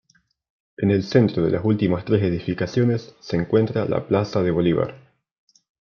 [0.77, 4.95] En el centro de las últimas tres edificaciones se encuentra la Plaza de Bolívar.